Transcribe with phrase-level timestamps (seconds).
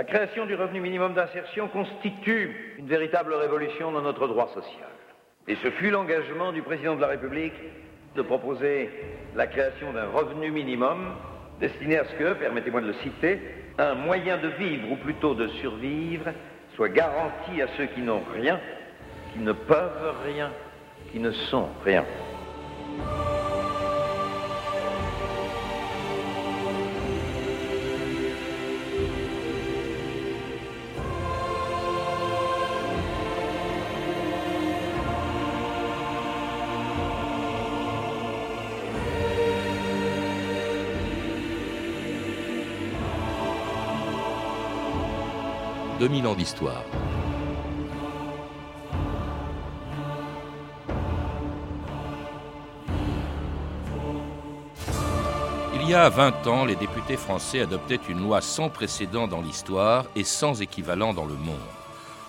[0.00, 4.88] La création du revenu minimum d'insertion constitue une véritable révolution dans notre droit social.
[5.46, 7.52] Et ce fut l'engagement du président de la République
[8.16, 8.88] de proposer
[9.36, 11.12] la création d'un revenu minimum
[11.60, 13.40] destiné à ce que, permettez-moi de le citer,
[13.76, 16.32] un moyen de vivre, ou plutôt de survivre,
[16.76, 18.58] soit garanti à ceux qui n'ont rien,
[19.34, 20.50] qui ne peuvent rien,
[21.12, 22.06] qui ne sont rien.
[46.00, 46.82] 2000 ans d'histoire.
[55.74, 60.06] Il y a 20 ans, les députés français adoptaient une loi sans précédent dans l'histoire
[60.16, 61.58] et sans équivalent dans le monde.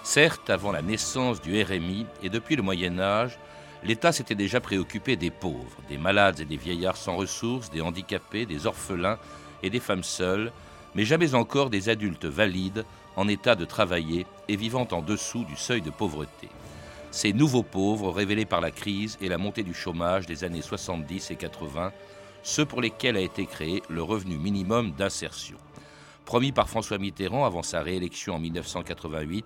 [0.03, 3.39] Certes, avant la naissance du RMI et depuis le Moyen Âge,
[3.85, 8.45] l'État s'était déjà préoccupé des pauvres, des malades et des vieillards sans ressources, des handicapés,
[8.45, 9.17] des orphelins
[9.63, 10.51] et des femmes seules,
[10.93, 12.83] mais jamais encore des adultes valides
[13.21, 16.49] en état de travailler et vivant en dessous du seuil de pauvreté.
[17.11, 21.29] Ces nouveaux pauvres révélés par la crise et la montée du chômage des années 70
[21.29, 21.91] et 80,
[22.41, 25.57] ceux pour lesquels a été créé le revenu minimum d'insertion.
[26.25, 29.45] Promis par François Mitterrand avant sa réélection en 1988,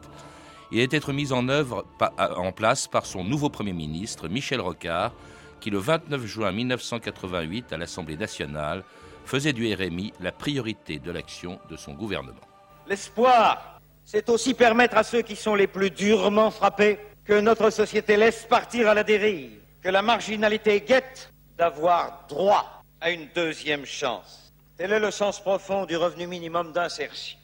[0.72, 1.86] il a été mis en œuvre
[2.20, 5.12] en place par son nouveau Premier ministre, Michel Rocard,
[5.60, 8.86] qui le 29 juin 1988 à l'Assemblée nationale
[9.26, 12.45] faisait du RMI la priorité de l'action de son gouvernement.
[12.88, 18.18] L'espoir, c'est aussi permettre à ceux qui sont les plus durement frappés que notre société
[18.18, 24.54] laisse partir à la dérive, que la marginalité guette d'avoir droit à une deuxième chance.
[24.78, 27.40] Tel est le sens profond du revenu minimum d'insertion.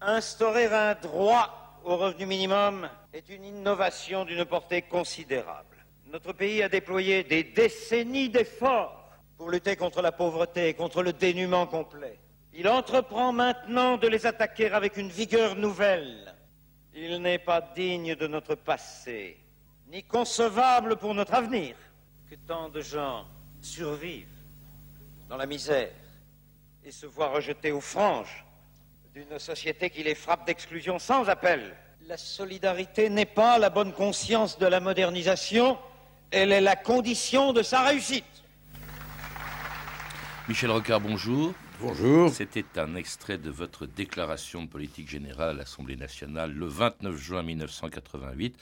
[0.00, 5.84] Instaurer un droit au revenu minimum est une innovation d'une portée considérable.
[6.12, 11.12] Notre pays a déployé des décennies d'efforts pour lutter contre la pauvreté et contre le
[11.12, 12.18] dénuement complet.
[12.58, 16.34] Il entreprend maintenant de les attaquer avec une vigueur nouvelle.
[16.94, 19.36] Il n'est pas digne de notre passé,
[19.88, 21.76] ni concevable pour notre avenir,
[22.30, 23.26] que tant de gens
[23.60, 24.26] survivent
[25.28, 25.90] dans la misère
[26.82, 28.46] et se voient rejetés aux franges
[29.12, 31.76] d'une société qui les frappe d'exclusion sans appel.
[32.06, 35.76] La solidarité n'est pas la bonne conscience de la modernisation,
[36.30, 38.24] elle est la condition de sa réussite.
[40.48, 41.52] Michel Rocard, bonjour.
[41.78, 42.30] Bonjour.
[42.30, 47.42] C'était un extrait de votre déclaration de politique générale à l'Assemblée nationale le 29 juin
[47.42, 48.56] 1988.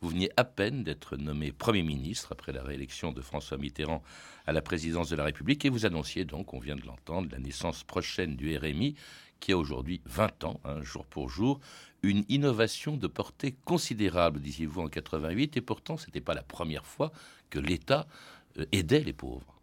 [0.00, 4.04] Vous veniez à peine d'être nommé Premier ministre après la réélection de François Mitterrand
[4.46, 7.40] à la présidence de la République et vous annonciez donc, on vient de l'entendre, la
[7.40, 8.94] naissance prochaine du RMI
[9.40, 11.58] qui a aujourd'hui 20 ans, un jour pour jour,
[12.04, 16.86] une innovation de portée considérable, disiez-vous, en 88, et pourtant ce n'était pas la première
[16.86, 17.10] fois
[17.48, 18.06] que l'État
[18.58, 19.60] euh, aidait les pauvres.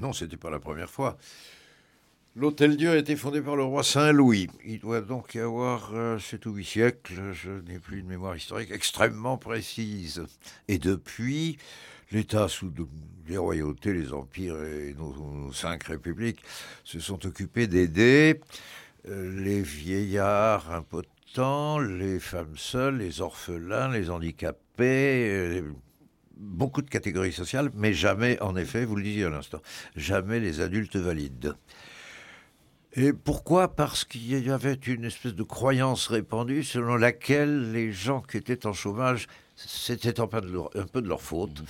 [0.00, 1.16] Non, ce n'était pas la première fois.
[2.34, 4.48] L'Hôtel Dieu a été fondé par le roi Saint-Louis.
[4.64, 8.34] Il doit donc y avoir euh, 7 ou 8 siècles, je n'ai plus une mémoire
[8.34, 10.24] historique extrêmement précise.
[10.66, 11.58] Et depuis,
[12.10, 12.72] l'État, sous
[13.28, 16.40] les royautés, les empires et nos, cinq républiques,
[16.84, 18.40] se sont occupés d'aider
[19.10, 25.28] euh, les vieillards impotents, les femmes seules, les orphelins, les handicapés,
[25.58, 25.62] euh,
[26.34, 29.60] beaucoup de catégories sociales, mais jamais, en effet, vous le disiez à l'instant,
[29.96, 31.54] jamais les adultes valides.
[32.94, 33.74] Et pourquoi?
[33.74, 38.66] Parce qu'il y avait une espèce de croyance répandue selon laquelle les gens qui étaient
[38.66, 41.60] en chômage, c'était un, peu de leur faute.
[41.60, 41.64] Mmh.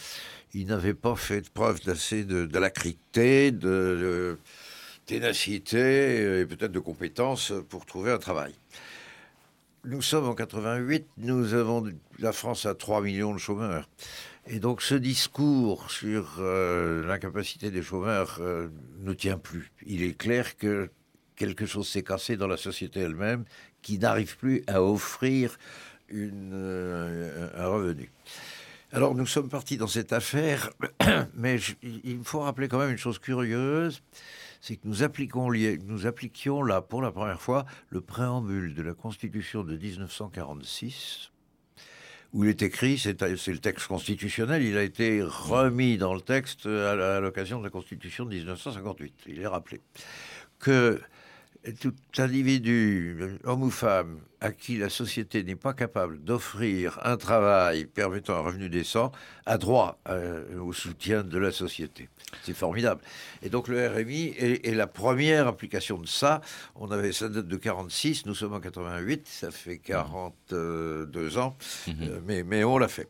[0.55, 4.39] Ils n'avaient pas fait preuve d'assez de, de lacrité, de, de
[5.07, 8.55] ténacité et peut-être de compétences pour trouver un travail.
[9.85, 11.85] Nous sommes en 88, nous avons
[12.19, 13.89] la France a 3 millions de chômeurs.
[14.47, 18.69] Et donc ce discours sur euh, l'incapacité des chômeurs euh,
[19.01, 19.73] ne tient plus.
[19.87, 20.91] Il est clair que
[21.37, 23.45] quelque chose s'est cassé dans la société elle-même
[23.83, 25.59] qui n'arrive plus à offrir
[26.13, 28.11] euh, un revenu.
[28.93, 30.71] Alors nous sommes partis dans cette affaire,
[31.35, 34.03] mais il faut rappeler quand même une chose curieuse,
[34.61, 35.51] c'est que nous, appliquons,
[35.87, 41.33] nous appliquions là pour la première fois le préambule de la Constitution de 1946,
[42.35, 46.67] où il est écrit, c'est le texte constitutionnel, il a été remis dans le texte
[46.67, 49.81] à l'occasion de la Constitution de 1958, il est rappelé,
[50.59, 51.01] que
[51.81, 57.87] tout individu, homme ou femme, à qui la société n'est pas capable d'offrir un travail
[57.87, 59.13] permettant un revenu décent,
[59.47, 62.09] a droit euh, au soutien de la société.
[62.43, 63.01] C'est formidable.
[63.43, 66.41] Et donc le RMI est, la première application de ça.
[66.75, 71.57] On avait ça date de 46, nous sommes en 88, ça fait 42 ans,
[71.87, 71.95] mhm.
[72.03, 73.09] euh, mais, mais on l'a fait.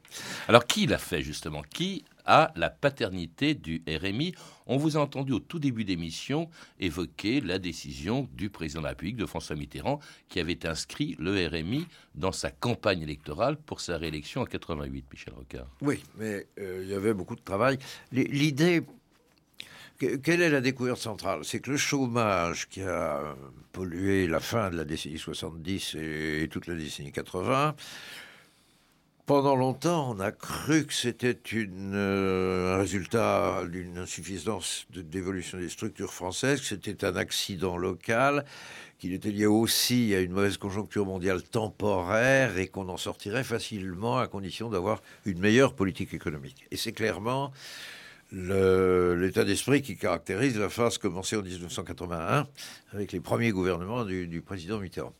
[0.48, 1.62] Alors qui l'a fait justement?
[1.62, 4.34] Qui à la paternité du RMI.
[4.66, 6.48] On vous a entendu au tout début d'émission
[6.78, 11.46] évoquer la décision du président de la République, de François Mitterrand, qui avait inscrit le
[11.46, 15.66] RMI dans sa campagne électorale pour sa réélection en 88, Michel Rocard.
[15.80, 17.78] Oui, mais euh, il y avait beaucoup de travail.
[18.12, 18.82] L'idée
[20.22, 21.44] quelle est la découverte centrale?
[21.44, 23.36] C'est que le chômage qui a
[23.70, 27.76] pollué la fin de la décennie 70 et toute la décennie 80
[29.26, 36.12] pendant longtemps, on a cru que c'était euh, un résultat d'une insuffisance d'évolution des structures
[36.12, 38.44] françaises, que c'était un accident local,
[38.98, 44.18] qu'il était lié aussi à une mauvaise conjoncture mondiale temporaire et qu'on en sortirait facilement
[44.18, 46.66] à condition d'avoir une meilleure politique économique.
[46.70, 47.52] Et c'est clairement
[48.32, 52.46] l'état d'esprit qui caractérise la phase commencée en 1981
[52.92, 55.12] avec les premiers gouvernements du, du président Mitterrand.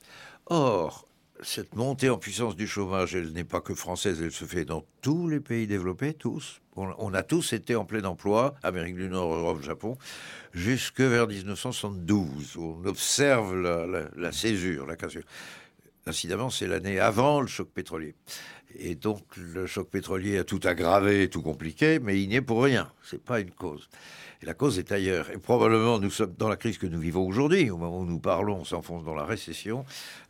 [0.46, 1.06] Or,
[1.42, 4.84] cette montée en puissance du chômage, elle n'est pas que française, elle se fait dans
[5.00, 6.60] tous les pays développés, tous.
[6.74, 9.98] On, a tous été en plein emploi, Amérique du Nord, Europe, Japon,
[10.54, 12.56] jusque vers 1972.
[12.56, 13.54] On observe
[14.16, 15.24] la, césure, la cassure.
[16.06, 18.14] Incidemment, c'est l'année avant le choc pétrolier.
[18.76, 22.62] Et donc, le choc pétrolier a tout aggravé, tout compliqué, mais il n'y est pour
[22.62, 22.90] rien.
[23.02, 23.88] C'est pas une cause.
[24.42, 25.30] Et la cause est ailleurs.
[25.30, 28.18] Et probablement, nous sommes dans la crise que nous vivons aujourd'hui, au moment où nous
[28.18, 29.84] parlons, on s'enfonce dans la récession.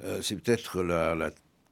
[0.05, 1.31] Euh, c'est peut-être la,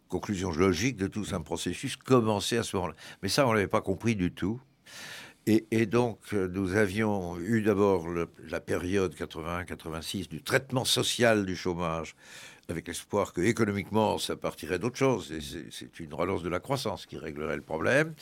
[0.09, 2.97] conclusion logique de tout un processus commencé à ce moment-là.
[3.23, 4.61] Mais ça, on ne l'avait pas compris du tout.
[5.47, 8.07] Et, donc, nous avions eu d'abord
[8.49, 12.15] la période 81-86 du traitement social du chômage,
[12.71, 15.33] avec l'espoir que économiquement, ça partirait d'autre chose.
[15.71, 18.15] C'est une relance de la croissance qui réglerait le problème.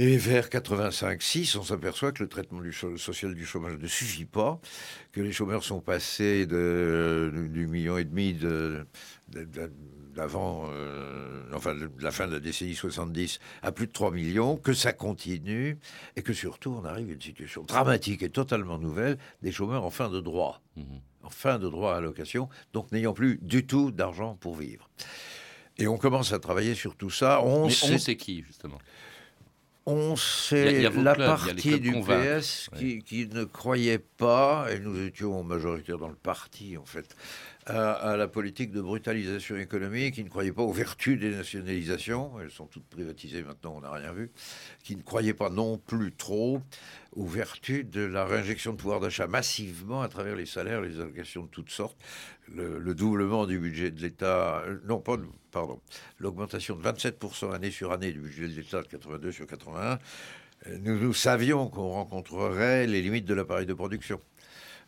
[0.00, 2.60] Et vers 85-6, on s'aperçoit que le traitement
[2.96, 4.60] social du chômage ne suffit pas,
[5.10, 8.86] que les chômeurs sont passés de, du million et demi de,
[10.14, 14.56] d'avant, euh, enfin de la fin de la décennie 70 à plus de 3 millions,
[14.56, 15.78] que ça continue
[16.14, 19.90] et que surtout on arrive à une situation dramatique et totalement nouvelle des chômeurs en
[19.90, 20.82] fin de droit, mmh.
[21.22, 24.88] En fin de droit à allocation, donc n'ayant plus du tout d'argent pour vivre.
[25.78, 27.40] Et on commence à travailler sur tout ça.
[27.42, 27.94] On Mais sait...
[27.94, 28.78] on sait qui justement
[29.90, 36.08] on sait la partie du PS qui, ne croyait pas, et nous étions majoritaire dans
[36.08, 37.16] le parti en fait,
[37.68, 42.50] à, la politique de brutalisation économique, qui ne croyait pas aux vertus des nationalisations, elles
[42.50, 44.30] sont toutes privatisées maintenant, on n'a rien vu,
[44.82, 46.62] qui ne croyait pas non plus trop
[47.14, 51.42] aux vertus de la réinjection de pouvoir d'achat massivement à travers les salaires, les allocations
[51.42, 51.98] de toutes sortes,
[52.54, 55.16] le, doublement du budget de l'État, euh, non pas,
[55.50, 55.80] pardon,
[56.18, 59.98] l'augmentation de 27% année sur année du budget de l'État de 82 sur 81,
[60.66, 64.20] euh, nous, nous savions qu'on rencontrerait les limites de l'appareil de production.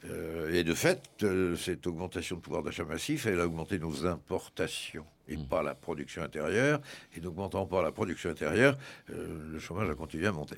[0.09, 4.07] Euh, et de fait, euh, cette augmentation de pouvoir d'achat massif, elle a augmenté nos
[4.07, 5.47] importations et mmh.
[5.47, 6.81] pas la production intérieure.
[7.17, 8.79] Et n'augmentant pas la production intérieure,
[9.11, 10.57] euh, le chômage a continué à monter.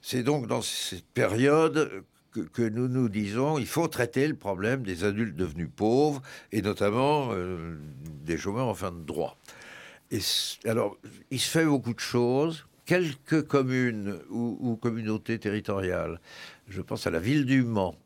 [0.00, 2.04] C'est donc dans cette période
[2.52, 6.22] que, nous nous disons il faut traiter le problème des adultes devenus pauvres
[6.52, 7.32] et notamment
[8.24, 9.36] des chômeurs en fin de droit.
[10.12, 10.20] Et
[10.64, 10.96] alors,
[11.32, 12.66] il se fait beaucoup de choses.
[12.86, 16.20] Quelques communes ou communautés territoriales,
[16.68, 17.96] je pense à la ville du Mans,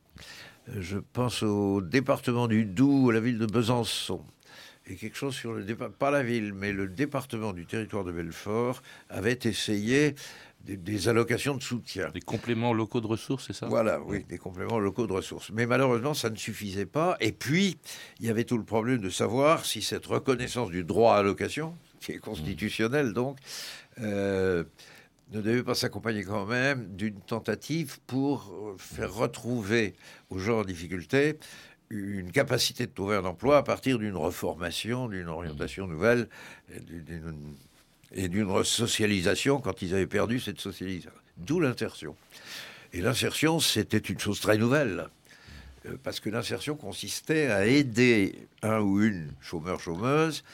[0.79, 4.23] je pense au département du Doubs, à la ville de Besançon.
[4.87, 8.11] Et quelque chose sur le département, pas la ville, mais le département du territoire de
[8.11, 10.15] Belfort avait essayé
[10.65, 12.11] des, allocations de soutien.
[12.11, 13.67] Des compléments locaux de ressources, c'est ça?
[13.67, 15.51] Voilà, oui, des compléments locaux de ressources.
[15.53, 17.17] Mais malheureusement, ça ne suffisait pas.
[17.21, 17.79] Et puis,
[18.21, 21.77] il y avait tout le problème de savoir si cette reconnaissance du droit à allocation,
[22.01, 23.39] qui est constitutionnel donc,
[24.01, 24.65] euh,
[25.33, 29.95] ne devait pas s'accompagner quand même d'une tentative pour euh, faire retrouver
[30.31, 31.39] aux gens en difficulté
[31.91, 36.27] une capacité de trouver un emploi à partir d'une reformation, d'une orientation nouvelle
[38.15, 41.11] et d'une resocialisation quand ils avaient perdu cette socialisation.
[41.37, 42.17] D'où l'insertion.
[42.95, 45.09] Et l'insertion, c'était une chose très nouvelle.
[45.87, 50.45] Euh, parce que l'insertion consistait à aider un ou une chômeur-chômeuse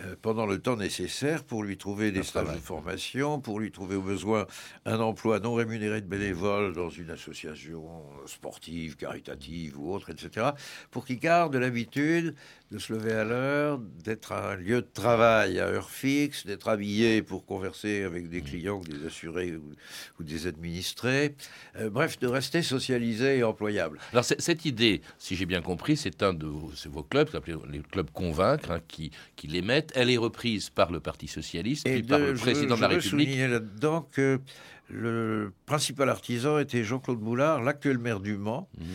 [0.00, 3.96] euh, pendant le temps nécessaire pour lui trouver des stages de formation, pour lui trouver
[3.96, 4.46] au besoin
[4.84, 7.82] un emploi non rémunéré de bénévole dans une association
[8.26, 10.50] sportive, caritative ou autre, etc.,
[10.92, 12.36] pour qu'il garde l'habitude
[12.70, 16.68] de se lever à l'heure, d'être à un lieu de travail à heure fixe, d'être
[16.68, 19.56] habillé pour converser avec des clients, des assurés
[20.18, 21.34] ou, des administrés,
[21.76, 23.98] euh, bref, de rester socialisé et employable.
[24.12, 27.28] Alors cette idée, si j'ai bien compris, c'est un de vos, vos clubs,
[27.70, 29.92] les clubs Convaincre, hein, qui, qui l'émettent.
[29.94, 33.10] Elle est reprise par le Parti socialiste, et puis par le président de la République.
[33.10, 34.40] Je veux souligner là-dedans que
[34.90, 38.68] le principal artisan était Jean-Claude Boulard, l'actuel maire du Mans.
[38.78, 38.86] Mhm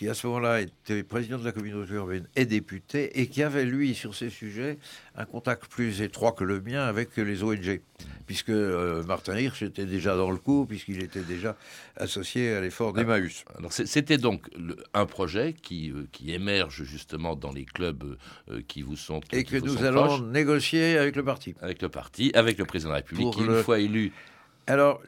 [0.00, 3.66] qui à ce moment-là était président de la communauté urbaine et député, et qui avait,
[3.66, 4.78] lui, sur ces sujets,
[5.14, 7.82] un contact plus étroit que le mien avec les ONG,
[8.24, 11.54] puisque euh, Martin Hirsch était déjà dans le coup, puisqu'il était déjà
[11.98, 13.44] associé à l'effort d'Emmaüs.
[13.68, 14.48] C'était donc
[14.94, 18.16] un projet qui, euh, qui émerge justement dans les clubs
[18.50, 21.54] euh, qui vous sont Et que nous allons négocier avec le parti.
[21.60, 24.12] Avec le parti, avec le président de la République, qui, une fois élu...
[24.66, 25.02] Alors,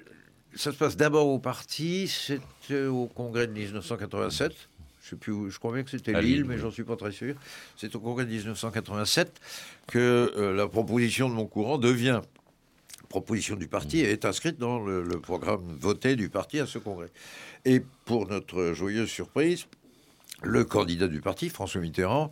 [0.55, 4.57] ça se passe d'abord au parti, c'était au congrès de 1987 je
[5.13, 7.35] sais plus je crois bien que c'était Lille, mais j'en suis pas très sûr.
[7.77, 9.41] C'est au congrès de 1987
[9.89, 12.21] que euh, la proposition de mon courant devient
[13.09, 16.79] proposition du parti et est inscrite dans le, le, programme voté du parti à ce
[16.79, 17.11] congrès.
[17.67, 19.67] Et pour notre joyeuse surprise,
[20.43, 22.31] le candidat du parti, François Mitterrand,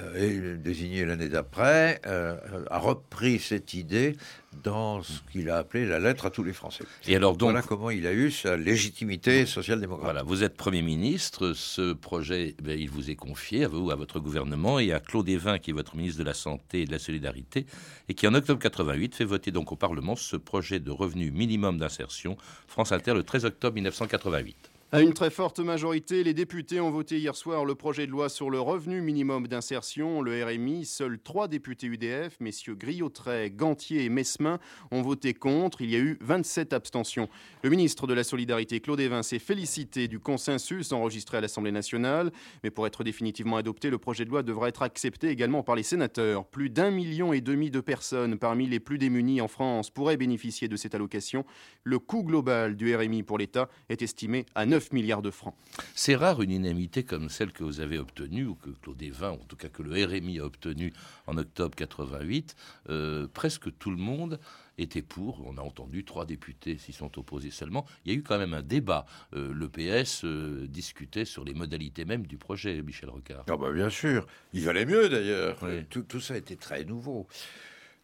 [0.00, 2.36] euh, désigné l'année d'après, euh,
[2.70, 4.16] a repris cette idée
[4.62, 6.84] dans ce qu'il a appelé la lettre à tous les Français.
[7.06, 10.04] Et alors donc, voilà comment il a eu sa légitimité social-démocrate.
[10.04, 13.96] Voilà, vous êtes Premier ministre, ce projet, ben, il vous est confié à vous, à
[13.96, 16.92] votre gouvernement et à Claude Evin, qui est votre ministre de la Santé et de
[16.92, 17.66] la Solidarité,
[18.08, 21.78] et qui en octobre 88 fait voter donc au Parlement ce projet de revenu minimum
[21.78, 22.36] d'insertion
[22.66, 24.67] France Inter le 13 octobre 1988.
[24.90, 28.30] À une très forte majorité, les députés ont voté hier soir le projet de loi
[28.30, 30.86] sur le revenu minimum d'insertion, le RMI.
[30.86, 34.58] Seuls trois députés UDF, messieurs Grillotret, Gantier et Mesmin,
[34.90, 35.82] ont voté contre.
[35.82, 37.28] Il y a eu 27 abstentions.
[37.62, 42.32] Le ministre de la Solidarité, Claude Evin, s'est félicité du consensus enregistré à l'Assemblée nationale.
[42.64, 45.82] Mais pour être définitivement adopté, le projet de loi devra être accepté également par les
[45.82, 46.46] sénateurs.
[46.46, 50.66] Plus d'un million et demi de personnes parmi les plus démunies en France pourraient bénéficier
[50.66, 51.44] de cette allocation.
[51.84, 55.54] Le coût global du RMI pour l'État est estimé à 9 milliards de francs.
[55.94, 59.36] C'est rare une unanimité comme celle que vous avez obtenue, ou que Claude Evin, en
[59.36, 60.92] tout cas que le RMI a obtenue
[61.26, 62.56] en octobre 88.
[62.88, 64.40] Euh, presque tout le monde
[64.78, 65.46] était pour.
[65.46, 67.84] On a entendu trois députés s'y sont opposés seulement.
[68.04, 69.06] Il y a eu quand même un débat.
[69.34, 73.44] Euh, le PS euh, discutait sur les modalités même du projet, Michel Rocard.
[73.48, 74.26] Ah bah bien sûr.
[74.52, 75.58] Il valait mieux d'ailleurs.
[75.90, 77.26] Tout, tout, ça était très nouveau.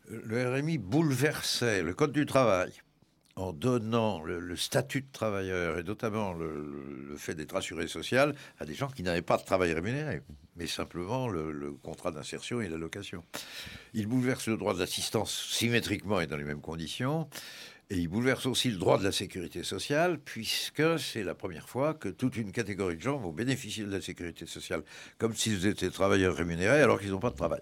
[0.09, 2.73] Le RMI bouleversait le Code du travail
[3.37, 8.75] en donnant le, statut de travailleur et notamment le, fait d'être assuré social à des
[8.75, 10.23] gens qui n'avaient pas de travail rémunéré,
[10.57, 13.25] mais simplement le, contrat d'insertion et l'allocation.
[13.93, 17.29] Il bouleverse le droit d'assistance symétriquement et dans les mêmes conditions.
[17.91, 21.93] Et il bouleverse aussi le droit de la sécurité sociale, puisque c'est la première fois
[21.93, 24.83] que toute une catégorie de gens vont bénéficier de la sécurité sociale,
[25.19, 27.61] comme s'ils étaient travailleurs rémunérés alors qu'ils n'ont pas de travail.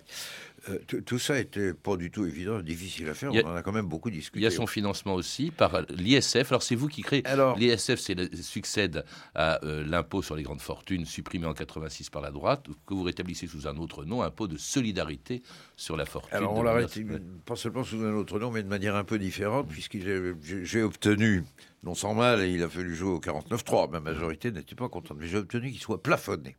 [0.68, 3.32] Euh, tout ça était pas du tout évident, difficile à faire.
[3.32, 4.40] on en a quand même beaucoup discuté.
[4.40, 6.50] Il y a son financement aussi par l'ISF.
[6.50, 7.24] Alors c'est vous qui créez.
[7.56, 8.00] L'ISF
[8.40, 9.04] succède
[9.34, 13.02] à euh, l'impôt sur les grandes fortunes supprimé en 86 par la droite, que vous
[13.02, 15.42] rétablissez sous un autre nom, impôt de solidarité
[15.76, 16.36] sur la fortune.
[16.36, 16.98] Alors on l'arrête
[17.44, 19.98] pas seulement sous un autre nom, mais de manière un peu différente, puisque
[20.42, 21.44] j'ai obtenu
[21.82, 23.90] non sans mal, et il a fallu jouer au 49-3.
[23.90, 26.56] Ma majorité n'était pas contente, mais j'ai obtenu qu'il soit plafonné.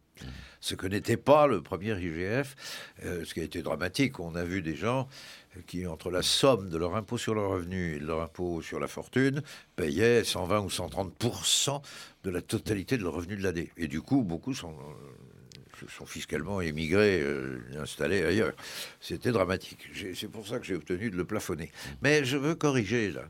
[0.60, 2.56] Ce que n'était pas le premier IGF,
[3.04, 4.20] euh, ce qui a été dramatique.
[4.20, 5.08] On a vu des gens
[5.66, 8.80] qui, entre la somme de leur impôt sur le revenu et de leur impôt sur
[8.80, 9.42] la fortune,
[9.76, 11.82] payaient 120 ou 130%
[12.24, 13.72] de la totalité de leur revenu de l'année.
[13.78, 15.23] Et du coup, beaucoup sont, euh,
[15.90, 18.54] sont fiscalement émigrés, euh, installés ailleurs.
[19.02, 19.90] C'était dramatique.
[20.16, 21.72] C'est pour ça que j'ai obtenu de le plafonner.
[22.02, 23.24] Mais je veux corriger là.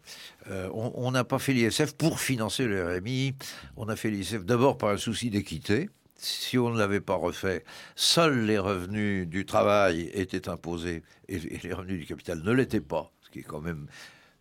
[0.74, 3.36] on n'a pas fait l'ISF pour financer le RMI.
[3.78, 5.90] On a fait l'ISF d'abord par un souci d'équité
[6.24, 11.74] si on ne l'avait pas refait, seuls les revenus du travail étaient imposés et les
[11.74, 13.88] revenus du capital ne l'étaient pas, ce qui est quand même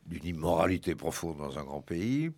[0.07, 2.31] d'une immoralité profonde dans un grand pays.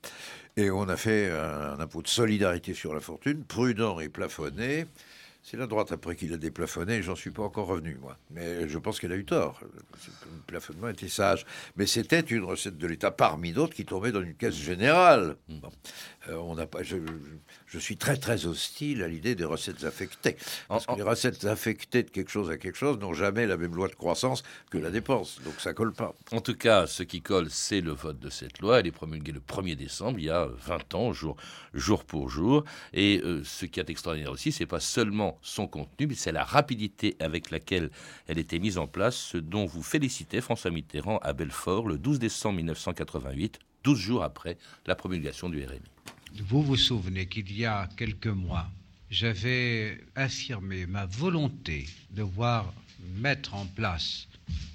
[0.56, 4.86] Et on a fait un, impôt de solidarité sur la fortune, prudent et plafonné.
[5.46, 8.16] C'est la droite après qu'il a déplafonné, j'en suis pas encore revenu, moi.
[8.30, 9.60] Mais je pense qu'elle a eu tort.
[9.62, 11.44] Le plafonnement était sage.
[11.76, 15.36] Mais c'était une recette de l'État parmi d'autres qui tombait dans une caisse générale.
[15.50, 15.58] Mmh.
[16.30, 16.96] Euh, on n'a pas, je,
[17.66, 20.38] je, suis très très hostile à l'idée des recettes affectées.
[20.68, 23.74] Parce que les recettes affectées de quelque chose à quelque chose n'ont jamais la même
[23.74, 25.42] loi de croissance que la dépense.
[25.44, 26.14] Donc ça colle pas.
[26.32, 28.80] En tout cas, ce qui colle, c'est le vote de cette loi.
[28.80, 31.36] Elle est promulguée le 1er décembre, il y a 20 ans, jour,
[31.74, 32.64] jour pour jour.
[32.94, 36.44] Et euh, ce qui est extraordinaire aussi, c'est pas seulement son contenu, mais c'est la
[36.44, 37.90] rapidité avec laquelle
[38.26, 42.18] elle était mise en place, ce dont vous félicitez François Mitterrand à Belfort le 12
[42.18, 45.80] décembre 1988, 12 jours après la promulgation du RMI.
[46.48, 48.66] Vous vous souvenez qu'il y a quelques mois,
[49.10, 52.72] j'avais affirmé ma volonté de voir
[53.16, 54.26] mettre en place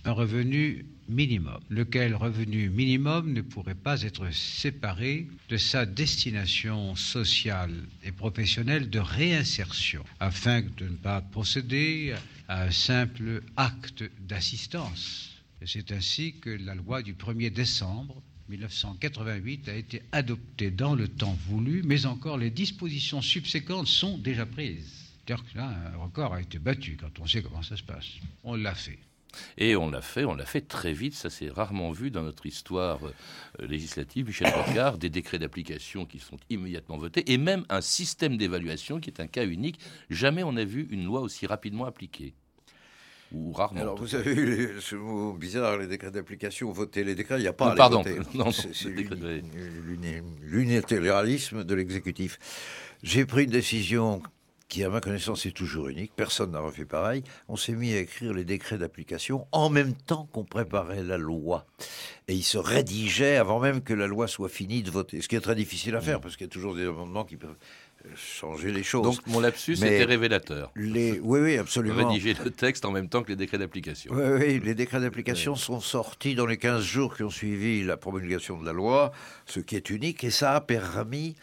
[0.05, 7.73] un revenu minimum, lequel revenu minimum ne pourrait pas être séparé de sa destination sociale
[8.03, 12.13] et professionnelle de réinsertion, afin de ne pas procéder
[12.47, 15.31] à un simple acte d'assistance.
[15.65, 21.37] C'est ainsi que la loi du 1er décembre 1988 a été adoptée dans le temps
[21.47, 25.09] voulu, mais encore les dispositions subséquentes sont déjà prises.
[25.25, 28.07] C'est-à-dire que là, un record a été battu quand on sait comment ça se passe.
[28.43, 28.97] On l'a fait.
[29.57, 32.45] Et on l'a fait, on l'a fait très vite, ça s'est rarement vu dans notre
[32.45, 37.81] histoire euh, législative, Michel Rocard, des décrets d'application qui sont immédiatement votés, et même un
[37.81, 39.79] système d'évaluation qui est un cas unique.
[40.09, 42.33] Jamais on n'a vu une loi aussi rapidement appliquée.
[43.31, 43.81] Ou rarement.
[43.81, 47.03] Alors vous avez eu ce mot bizarre, les décrets d'application votés.
[47.03, 48.01] Les décrets, il n'y a pas à les pardon.
[48.01, 48.17] voter.
[48.33, 52.39] Non, C'est les l'uni- l'unilatéralisme de l'exécutif.
[53.03, 54.23] J'ai pris une décision
[54.69, 56.11] qui, à ma connaissance, est toujours unique.
[56.15, 57.23] Personne n'a refait pareil.
[57.47, 61.65] On s'est mis à écrire les décrets d'application en même temps qu'on préparait la loi.
[62.27, 65.21] Et ils se rédigeaient avant même que la loi soit finie de voter.
[65.21, 67.35] Ce qui est très difficile à faire, parce qu'il y a toujours des amendements qui
[67.35, 67.55] peuvent
[68.05, 69.01] euh, changer les choses.
[69.01, 70.71] Donc mon lapsus Mais- était révélateur.
[70.75, 71.19] les...
[71.19, 72.07] Oui, oui, absolument.
[72.07, 74.13] Rédiger le texte en même temps que les décrets d'application.
[74.13, 77.97] Oui, oui, les décrets d'application sont sortis dans les 15 jours qui ont suivi la
[77.97, 79.11] promulgation de la loi,
[79.47, 81.35] ce qui est unique, et ça a permis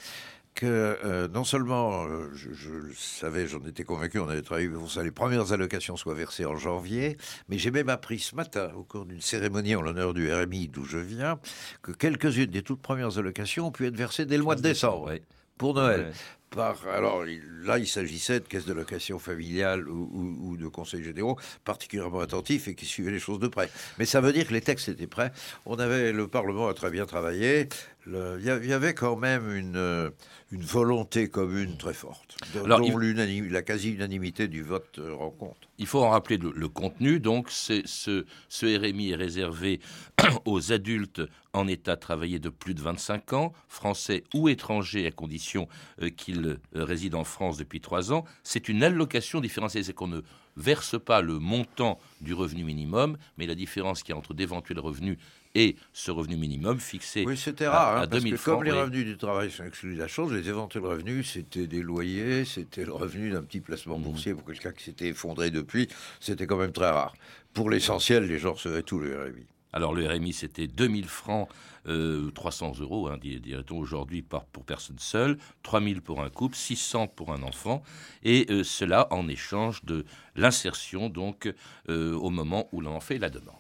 [0.56, 4.68] que euh, non seulement, euh, je, je le savais, j'en étais convaincu, on avait travaillé
[4.68, 7.16] pour ça, les premières allocations soient versées en janvier,
[7.48, 10.84] mais j'ai même appris ce matin, au cours d'une cérémonie en l'honneur du RMI d'où
[10.84, 11.38] je viens,
[11.82, 15.12] que quelques-unes des toutes premières allocations ont pu être versées dès le mois de décembre,
[15.58, 16.12] pour Noël.
[16.50, 20.68] Par, alors il- là, il s'agissait de caisses de location familiale ou, ou- ou de
[20.68, 23.68] conseils généraux particulièrement attentifs et qui suivaient les choses de près.
[23.98, 25.32] Mais ça veut dire que les textes étaient prêts.
[25.66, 27.68] On avait le Parlement a très bien travaillé.
[28.08, 30.10] Il y, avait quand même une, euh,
[30.52, 35.30] une volonté commune très forte, de- Alors, dont il- la quasi-unanimité du vote euh, rend
[35.30, 35.56] compte.
[35.78, 37.18] Il faut en rappeler le, le contenu.
[37.18, 39.80] Donc, ce, ce RMI est réservé
[40.44, 41.22] aux adultes
[41.52, 45.66] en état de travailler de plus de 25 ans, français ou étrangers, à condition
[46.02, 48.24] euh, qu'ils résident en France depuis trois ans.
[48.44, 49.82] C'est une allocation différenciée.
[49.82, 50.20] C'est qu'on ne
[50.56, 54.78] verse pas le montant du revenu minimum, mais la différence qu'il y a entre d'éventuels
[54.80, 55.18] revenus
[55.54, 58.62] et ce revenu minimum fixé Oui, c'était à- rare, à hein, parce 2000 que comme
[58.64, 62.44] les revenus du travail sont exclus de la chose, les éventuels revenus, c'était des loyers,
[62.44, 63.62] c'était le revenu d'un petit Mmh.
[63.62, 65.88] placement boursier pour quelqu'un qui s'était effondré depuis,
[66.20, 67.14] c'était quand même très rare.
[67.54, 69.46] Pour l'essentiel, les gens recevaient tout le RMI.
[69.76, 71.50] Alors le RMI, c'était 2000 francs,
[71.86, 73.76] euh, 300 euros, hein, dir- dirait-on.
[73.76, 77.82] Aujourd'hui, par, pour personne seule, 3000 pour un couple, 600 pour un enfant,
[78.22, 81.52] et euh, cela en échange de l'insertion, donc,
[81.90, 83.52] euh, au moment où l'on en fait la demande.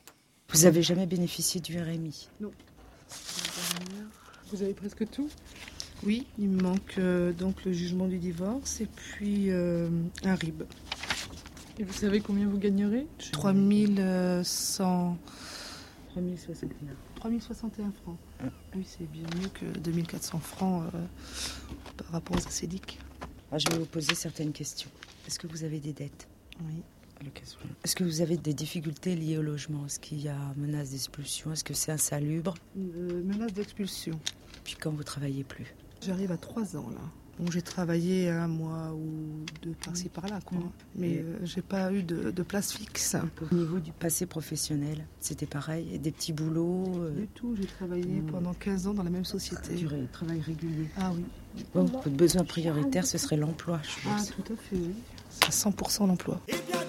[0.54, 2.28] Vous avez jamais bénéficié du RMI
[4.50, 5.28] Vous avez presque tout?
[6.02, 9.90] Oui, il me manque euh, donc le jugement du divorce et puis euh,
[10.24, 10.62] un RIB.
[11.78, 13.06] Et vous savez combien vous gagnerez?
[13.32, 15.18] 3100...
[16.16, 16.94] 3061.
[17.16, 18.16] 3061 francs.
[18.74, 21.04] Oui, c'est bien mieux que 2400 francs euh,
[21.98, 22.98] par rapport aux acédiques.
[23.52, 24.90] Ah, je vais vous poser certaines questions.
[25.26, 26.26] Est-ce que vous avez des dettes?
[26.60, 26.82] Oui.
[27.84, 29.86] Est-ce que vous avez des difficultés liées au logement?
[29.86, 31.52] Est-ce qu'il y a menace d'expulsion?
[31.52, 32.54] Est-ce que c'est insalubre?
[32.76, 34.18] Euh, menace d'expulsion.
[34.64, 35.74] Puis quand vous travaillez plus?
[36.02, 37.00] J'arrive à trois ans là.
[37.38, 40.58] Bon, j'ai travaillé un mois ou deux par-ci par-là, quoi.
[40.94, 43.14] Mais euh, j'ai pas eu de, de place fixe.
[43.50, 48.06] Au niveau du passé professionnel, c'était pareil Des petits boulots euh, Du tout, j'ai travaillé
[48.06, 48.26] Mm.
[48.30, 49.74] pendant 15 ans dans la même société.
[49.74, 51.24] du travail régulier Ah oui.
[51.74, 54.30] Bon, Votre besoin prioritaire, ce serait l'emploi, je Ah, pense.
[54.30, 54.94] tout à fait, oui.
[55.28, 56.40] C'est 100% l'emploi.
[56.48, 56.80] Eh bien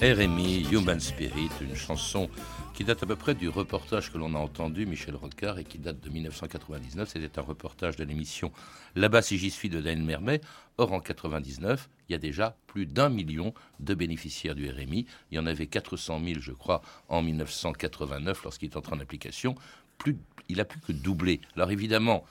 [0.00, 2.30] RMI, Human Spirit, une chanson
[2.72, 5.78] qui date à peu près du reportage que l'on a entendu, Michel Rocard, et qui
[5.78, 7.08] date de 1999.
[7.08, 8.52] C'était un reportage de l'émission
[8.94, 10.40] Là-bas si j'y suis de Daniel Mermet.
[10.76, 15.04] Or, en 99, il y a déjà plus d'un million de bénéficiaires du RMI.
[15.32, 19.56] Il y en avait 400 000, je crois, en 1989, lorsqu'il est entré en application.
[19.98, 20.16] Plus,
[20.48, 21.40] il a plus que doublé.
[21.56, 22.24] Alors évidemment,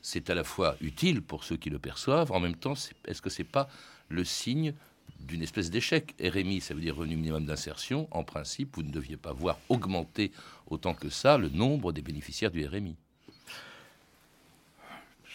[0.00, 2.74] c'est à la fois utile pour ceux qui le perçoivent, en même temps,
[3.06, 3.68] est-ce que c'est pas
[4.08, 4.72] le signe
[5.20, 8.08] d'une espèce d'échec RMI, ça veut dire revenu minimum d'insertion.
[8.10, 10.32] En principe, vous ne deviez pas voir augmenter
[10.66, 12.96] autant que ça le nombre des bénéficiaires du RMI.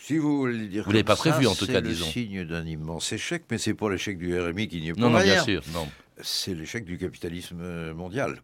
[0.01, 2.05] Si vous voulez dire Vous l'avez pas prévu, ça, en tout c'est cas, le disons.
[2.05, 5.17] signe d'un immense échec, mais c'est pas l'échec du RMI qui n'y est Non, pour
[5.19, 5.87] non, bien sûr, non.
[6.21, 8.41] c'est l'échec du capitalisme euh, mondial.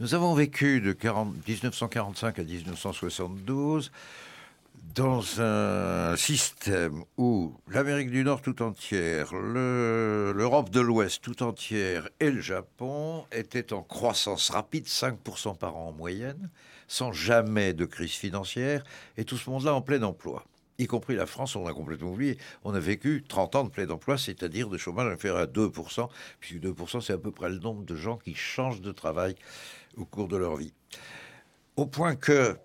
[0.00, 3.92] Nous avons vécu de 40 1945 à 1972
[4.94, 12.08] dans un système où l'Amérique du Nord tout entière, le- l'Europe de l'Ouest tout entière
[12.20, 16.50] et le Japon étaient en croissance rapide, 5% par an en moyenne,
[16.88, 18.84] sans jamais de crise financière,
[19.16, 20.44] et tout ce monde-là en plein emploi.
[20.78, 22.38] Y compris la France, on a complètement oublié.
[22.64, 26.08] On a vécu 30 ans de plein emploi, c'est-à-dire de chômage inférieur à 2%,
[26.38, 29.36] puisque 2% c'est à peu près le nombre de gens qui changent de travail
[29.96, 30.74] au cours de leur vie.
[31.76, 32.56] Au point que,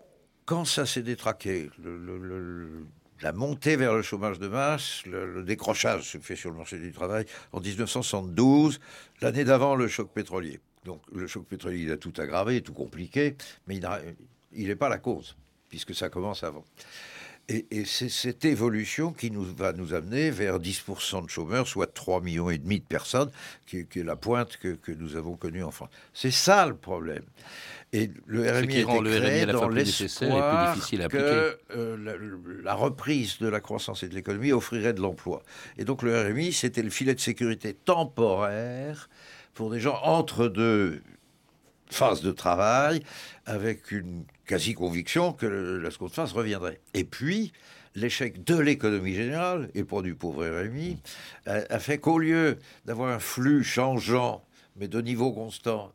[0.51, 1.69] quand ça s'est détraqué,
[3.21, 6.77] la montée vers le chômage de masse, le, le décrochage se fait sur le marché
[6.77, 8.81] du travail en 1972,
[9.21, 10.59] l'année d'avant le choc pétrolier.
[10.83, 13.79] Donc le choc pétrolier, il a tout aggravé, tout compliqué, mais
[14.51, 15.37] il n'est pas la cause,
[15.69, 16.65] puisque ça commence avant.
[17.51, 21.93] Et, et c'est cette évolution qui nous va nous amener vers 10% de chômeurs, soit
[21.93, 23.29] 3 millions et demi de personnes,
[23.65, 25.89] qui, qui est la pointe que, que nous avons connue en France.
[26.13, 27.23] C'est ça le problème.
[27.91, 30.77] Et le RMI qui rend le RMI à la dans l'espoir
[31.09, 32.13] que euh, la,
[32.63, 35.43] la reprise de la croissance et de l'économie offrirait de l'emploi.
[35.77, 39.09] Et donc le RMI, c'était le filet de sécurité temporaire
[39.53, 41.01] pour des gens entre deux
[41.89, 43.03] phase de travail
[43.45, 46.81] avec une quasi-conviction que la seconde phase reviendrait.
[46.93, 47.53] Et puis,
[47.95, 50.97] l'échec de l'économie générale, et pas du pauvre RMI,
[51.45, 54.43] a, fait qu'au lieu d'avoir un flux changeant,
[54.75, 55.93] mais de niveau constant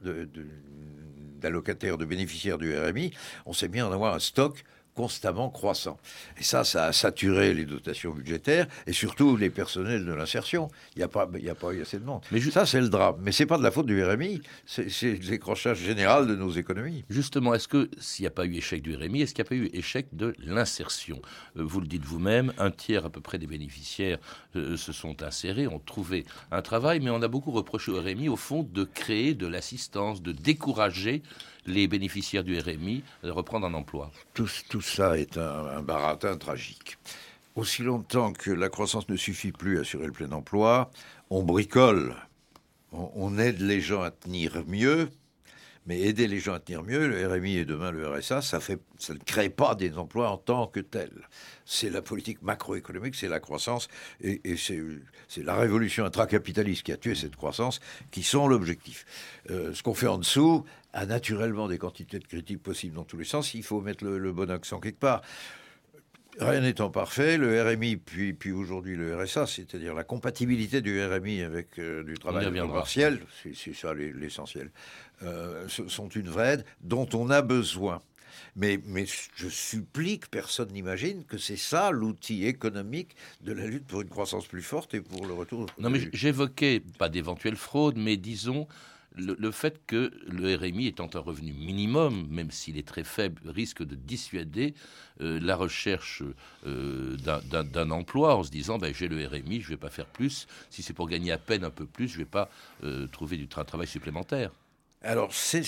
[1.39, 3.13] d'allocataires, de, bénéficiaires du RMI,
[3.45, 4.65] on mis à en avoir un stock
[4.97, 5.99] constamment croissant.
[6.39, 10.69] Et ça, ça a saturé les dotations budgétaires et surtout les personnels de l'insertion.
[10.95, 12.23] Il n'y a, pas- il y a pas eu assez de monde.
[12.33, 13.17] Mais ça, c'est le drame.
[13.21, 17.05] Mais c'est pas de la faute du RMI, c'est le décrochage général de nos économies.
[17.11, 19.51] Justement, est-ce que s'il n'y a pas eu échec du RMI, est-ce qu'il n'y a
[19.51, 21.21] pas eu échec de l'insertion?
[21.59, 24.19] Euh, Vous le dites vous-même, un tiers à peu près des bénéficiaires
[24.57, 28.29] euh, se sont insérés, ont trouvé un travail, mais on a beaucoup reproché au RMI,
[28.31, 31.23] au fond, de créer de l'assistance, de décourager
[31.67, 34.11] les bénéficiaires du RMI reprendre un emploi.
[34.35, 36.99] Tout, tout ça est un, baratin tragique.
[37.55, 40.91] Aussi longtemps que la croissance ne suffit plus à assurer le plein emploi,
[41.31, 42.15] on bricole,
[42.93, 45.09] on, aide les gens à tenir mieux,
[45.87, 49.19] mais aider les gens à tenir mieux, le RMI et demain le RSA, ça, ne
[49.25, 51.29] crée pas des emplois en tant que tels.
[51.65, 53.89] C'est la politique macroéconomique, c'est la croissance,
[54.21, 59.07] et, c'est la révolution intracapitaliste qui a tué cette croissance qui sont l'objectif.
[59.51, 60.65] Euh, ce qu'on fait en dessous
[60.97, 64.19] a naturellement des quantités de critiques possibles dans tous les sens, il faut mettre le,
[64.19, 65.23] le bon accent quelque part.
[66.39, 71.41] Rien n'étant parfait, le RMI, puis, puis aujourd'hui le RSA, c'est-à-dire la compatibilité du RMI
[71.43, 73.21] avec euh, du travail partiel,
[73.55, 74.71] c'est ça l'es- l'essentiel,
[75.23, 78.03] euh, sont une vraie aide dont on a besoin.
[78.55, 79.07] Mais, mais
[79.37, 84.09] je supplie que personne n'imagine que c'est ça l'outil économique de la lutte pour une
[84.09, 85.67] croissance plus forte et pour le retour.
[85.79, 88.67] Non, mais j'évoquais pas d'éventuelles fraudes, mais disons
[89.17, 93.83] le, fait que le RMI étant un revenu minimum, même s'il est très faible, risque
[93.83, 94.75] de dissuader
[95.21, 96.23] euh, la recherche
[96.67, 100.47] euh, d'un- emploi en se disant ben, j'ai le RMI, je vais pas faire plus.
[100.71, 102.51] Si c'est pour gagner à peine un peu plus, je vais pas
[102.85, 104.51] euh, trouver du tra- travail supplémentaire.
[105.03, 105.63] Alors, c'est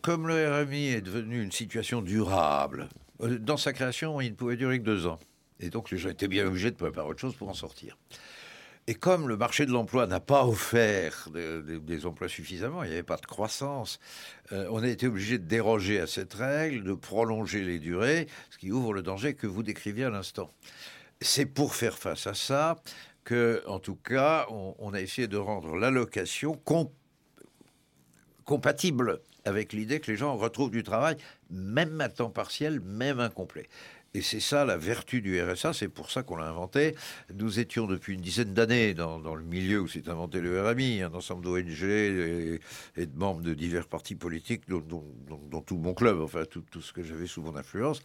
[0.00, 2.88] comme le RMI est devenu une situation durable,
[3.20, 5.18] dans sa création, il ne pouvait durer que deux ans.
[5.60, 7.96] Et donc, les gens étaient bien obligés de préparer autre chose pour en sortir.
[8.86, 12.88] Et comme le marché de l'emploi n'a pas offert de- de- des emplois suffisamment, il
[12.88, 13.98] n'y avait pas de croissance,
[14.52, 18.58] euh, on a été obligé de déroger à cette règle, de prolonger les durées, ce
[18.58, 20.50] qui ouvre le danger que vous décriviez à l'instant.
[21.22, 22.76] C'est pour faire face à ça
[23.24, 26.90] que, en tout cas, on, a essayé de rendre l'allocation com-
[28.44, 31.16] compatible avec l'idée que les gens retrouvent du travail,
[31.50, 33.66] même à temps partiel, même incomplet.
[34.16, 36.94] Et c'est ça la vertu du RSA, c'est pour ça qu'on l'a inventé.
[37.34, 41.12] Nous étions depuis une dizaine d'années dans, le milieu où s'est inventé le RMI, un
[41.14, 42.60] ensemble d'ONG et,
[42.96, 45.02] de membres de divers partis politiques, dont,
[45.66, 48.02] tout mon club, enfin tout, tout ce que j'avais sous mon influence.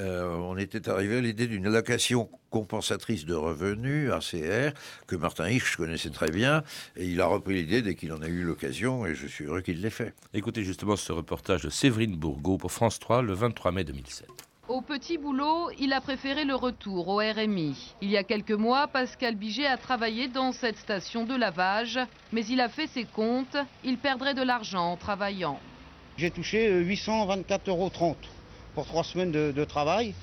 [0.00, 4.72] Euh, on était arrivé à l'idée d'une allocation compensatrice de revenus, ACR,
[5.06, 6.64] que Martin Hirsch connaissait très bien,
[6.96, 9.60] et il a repris l'idée dès qu'il en a eu l'occasion, et je suis heureux
[9.60, 10.14] qu'il l'ait fait.
[10.32, 14.49] Écoutez justement ce reportage de Séverine Bourgault pour France 3 le 23 mai 2007.
[14.70, 17.76] Au petit boulot, il a préféré le retour au RMI.
[18.02, 21.98] Il y a quelques mois, Pascal Biget a travaillé dans cette station de lavage,
[22.30, 23.56] mais il a fait ses comptes.
[23.82, 25.58] Il perdrait de l'argent en travaillant.
[26.18, 27.90] J'ai touché euh, 824,30 euros
[28.76, 30.14] pour trois semaines de, travail.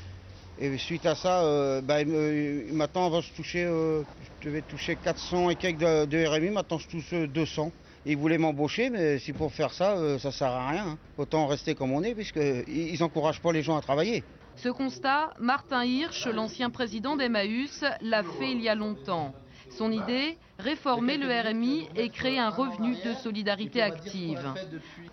[0.62, 4.04] Et suite à ça, euh, bah, me- maintenant, avant, je, touchais, euh,
[4.42, 6.52] je devais toucher 400 et quelques de, RMI.
[6.52, 7.70] Maintenant, je touche euh, 200.
[8.10, 10.86] Ils voulaient m'embaucher, mais si pour faire ça, euh, ça sert à rien.
[10.88, 10.98] hein.
[11.17, 14.24] Autant rester comme on est, puisqu'ils n'encouragent pas les gens à travailler.
[14.56, 19.34] Ce constat, Martin Hirsch, l'ancien président d'Emmaüs, l'a fait il y a longtemps.
[19.70, 24.54] Son idée réformer le RMI et créer un revenu de solidarité active.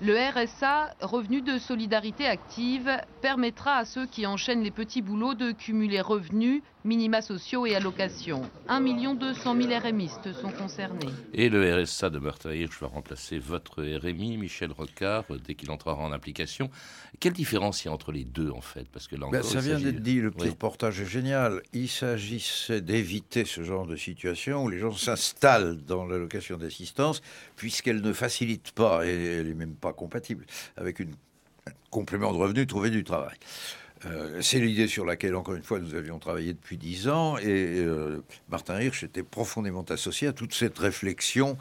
[0.01, 5.53] Le RSA, revenu de solidarité active, permettra à ceux qui enchaînent les petits boulots de
[5.53, 8.43] cumuler revenus, minima sociaux et allocations.
[8.69, 11.09] 1 200 000 RMistes sont concernés.
[11.33, 15.97] Et le RSA de Martin Hirsch va remplacer votre RMI, Michel Rocard, dès qu'il entrera
[16.03, 16.71] en application.
[17.21, 18.87] Quelle différence il y a entre les deux, en fait?
[18.89, 20.51] Parce que là Ben, ça vient d'être dit, le petit Oui.
[20.51, 21.63] reportage est génial.
[21.73, 27.21] Il s'agissait d'éviter ce genre de situation où les gens s'installent dans l'allocation d'assistance
[27.57, 31.07] puisqu'elle ne facilite pas, et elle n'est même pas compatible avec un
[31.91, 33.37] complément de revenu trouvé du travail.
[34.07, 37.79] Euh, c'est l'idée sur laquelle, encore une fois, nous avions travaillé depuis dix ans et
[37.79, 41.57] euh, Martin Hirsch était profondément associé à toute cette réflexion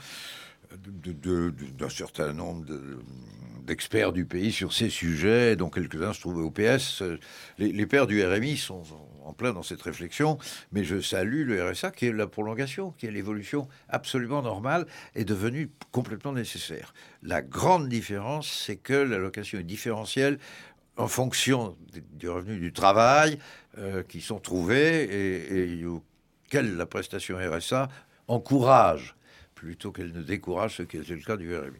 [0.75, 2.97] d'un certain nombre de-
[3.65, 7.01] d'experts du pays sur ces sujets, dont quelques-uns se trouvaient au PS.
[7.01, 7.17] Euh,
[7.59, 8.83] Les, pères du RMI sont
[9.25, 10.37] en plein dans cette réflexion,
[10.71, 15.25] mais je salue le RSA qui est la prolongation, qui est l'évolution absolument normale, est
[15.25, 16.93] devenue complètement nécessaire.
[17.21, 20.39] La grande différence, c'est que l'allocation est différentielle
[20.97, 21.75] en fonction
[22.11, 23.39] du revenu du travail
[23.77, 27.89] euh, qui sont trouvés et, et auxquels la prestation RSA
[28.27, 29.15] encourage
[29.55, 31.79] plutôt qu'elle ne décourage, ce qui était le cas du RMI.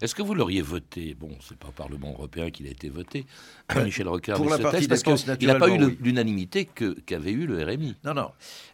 [0.00, 1.14] Est-ce que vous l'auriez voté?
[1.14, 3.26] Bon, c'est pas au Parlement européen qu'il a été voté,
[3.84, 5.98] Michel Rocard, pour la partie texte, parce qu'il n'a pas eu oui.
[6.00, 6.68] l'unanimité
[7.06, 7.96] qu'avait eu le RMI.
[8.04, 8.30] Non, non.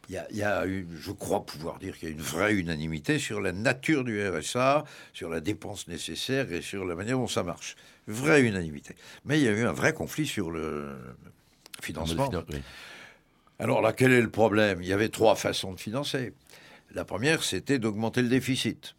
[0.08, 2.20] Il y a, il y a une, je crois pouvoir dire qu'il y a une
[2.20, 7.16] vraie unanimité sur la nature du RSA, sur la dépense nécessaire et sur la manière
[7.16, 7.76] dont ça marche.
[8.06, 8.96] Vraie unanimité.
[9.24, 10.96] Mais il y a eu un vrai conflit sur le
[11.80, 12.28] financement.
[12.50, 12.60] Oui.
[13.58, 14.82] Alors là, quel est le problème?
[14.82, 16.32] Il y avait trois façons de financer.
[16.92, 18.96] La première, c'était d'augmenter le déficit.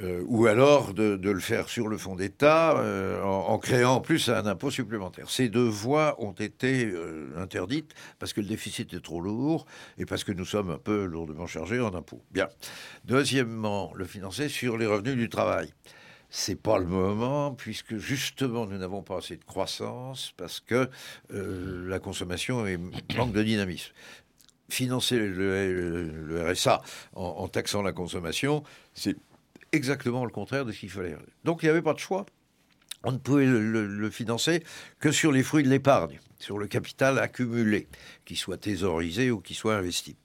[0.00, 4.28] Euh, ou alors de, le faire sur le fonds d'État euh, en, créant en plus
[4.28, 5.30] un impôt supplémentaire.
[5.30, 10.04] Ces deux voies ont été euh, interdites parce que le déficit est trop lourd et
[10.04, 12.22] parce que nous sommes un peu lourdement chargés en impôts.
[12.32, 12.48] Bien.
[13.04, 15.72] Deuxièmement, le financer sur les revenus du travail.
[16.28, 20.90] C'est pas le moment puisque justement nous n'avons pas assez de croissance parce que
[21.30, 22.64] la consommation
[23.16, 23.92] manque de dynamisme
[24.70, 29.14] financer le, RSA en taxant la consommation, c'est
[29.74, 31.16] exactement le contraire de ce qu'il fallait.
[31.44, 32.24] Donc il n'y avait pas de choix.
[33.02, 34.62] On ne pouvait le, le- le financer
[34.98, 37.86] que sur les fruits de l'épargne, sur le capital accumulé,
[38.24, 40.16] qu'il soit thésaurisé ou qu'il soit investi.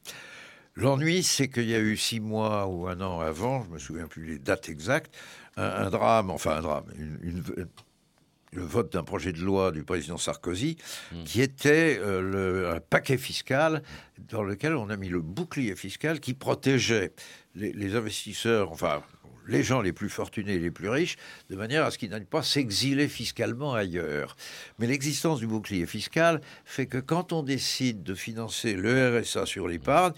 [0.75, 4.07] L'ennui, c'est qu'il y a eu six mois ou un an avant, je me souviens
[4.07, 5.13] plus les dates exactes,
[5.57, 7.67] un, un drame, enfin un drame, une- une-
[8.51, 10.77] le vote d'un projet de loi du président Sarkozy,
[11.25, 13.83] qui était euh, le, un paquet fiscal
[14.17, 17.11] dans lequel on a mis le bouclier fiscal qui protégeait
[17.53, 19.03] les, les investisseurs, enfin
[19.49, 21.17] les gens les plus fortunés et les plus riches,
[21.49, 24.35] de manière à ce qu'ils n'aillent pas s'exiler fiscalement ailleurs.
[24.77, 29.67] Mais l'existence du bouclier fiscal fait que quand on décide de financer le RSA sur
[29.67, 30.13] l'épargne,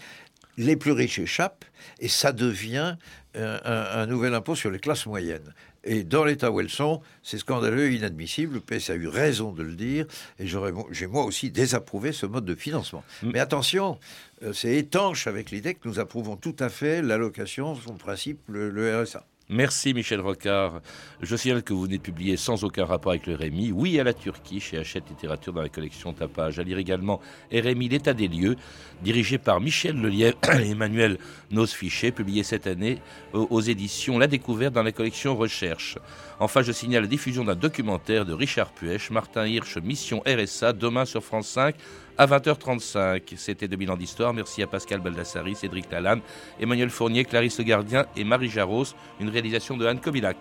[0.56, 1.64] les plus riches échappent
[2.00, 2.96] et ça devient
[3.34, 5.54] un, un- nouvel impôt sur les classes moyennes.
[5.84, 8.54] Et dans l'état où elles sont, c'est scandaleux et inadmissible.
[8.54, 10.06] Le PS a eu raison de le dire
[10.38, 13.02] et j'ai moi aussi désapprouvé ce mode de financement.
[13.22, 13.98] Mais attention,
[14.44, 18.70] euh, c'est étanche avec l'idée que nous approuvons tout à fait l'allocation, son principe, le,
[18.70, 19.26] le RSA.
[19.52, 20.80] Merci Michel Rocard.
[21.20, 24.04] Je signale que vous venez de publier sans aucun rapport avec le RMI, Oui à
[24.04, 26.58] la Turquie, chez Hachette Littérature dans la collection Tapage.
[26.58, 27.20] À lire également
[27.52, 28.56] RMI, l'état des lieux,
[29.02, 31.18] dirigé par Michel Lelièvre et Emmanuel
[31.50, 32.98] Nosfichet, publié cette année
[33.34, 35.98] aux éditions La Découverte dans la collection Recherche.
[36.40, 41.04] Enfin, je signale la diffusion d'un documentaire de Richard Puech, Martin Hirsch, Mission RSA, demain
[41.04, 41.74] sur France 5
[42.22, 43.22] à 20h35.
[43.36, 44.32] C'était 2000 ans d'histoire.
[44.32, 46.20] Merci à Pascal Baldassari, Cédric Lalanne,
[46.60, 48.94] Emmanuel Fournier, Clarisse Gardien et Marie Jaros.
[49.20, 50.36] Une réalisation de Anne Kobilac.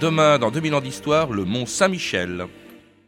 [0.00, 2.46] Demain, dans 2000 ans d'histoire, le Mont Saint-Michel.